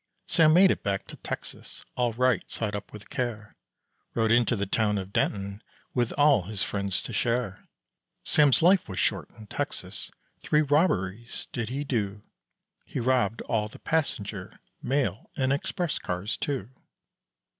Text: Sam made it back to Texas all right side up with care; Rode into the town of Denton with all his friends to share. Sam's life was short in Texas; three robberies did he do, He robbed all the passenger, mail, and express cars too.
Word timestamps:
Sam 0.25 0.51
made 0.53 0.71
it 0.71 0.81
back 0.81 1.05
to 1.09 1.15
Texas 1.17 1.83
all 1.95 2.11
right 2.13 2.49
side 2.49 2.75
up 2.75 2.91
with 2.91 3.11
care; 3.11 3.55
Rode 4.15 4.31
into 4.31 4.55
the 4.55 4.65
town 4.65 4.97
of 4.97 5.13
Denton 5.13 5.61
with 5.93 6.11
all 6.13 6.41
his 6.45 6.63
friends 6.63 7.03
to 7.03 7.13
share. 7.13 7.67
Sam's 8.23 8.63
life 8.63 8.89
was 8.89 8.97
short 8.97 9.29
in 9.37 9.45
Texas; 9.45 10.09
three 10.41 10.63
robberies 10.63 11.45
did 11.51 11.69
he 11.69 11.83
do, 11.83 12.23
He 12.83 12.99
robbed 12.99 13.41
all 13.41 13.67
the 13.67 13.77
passenger, 13.77 14.59
mail, 14.81 15.29
and 15.37 15.53
express 15.53 15.99
cars 15.99 16.35
too. 16.35 16.71